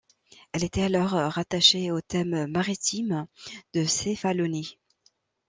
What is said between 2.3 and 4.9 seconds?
maritime de Céphalonie.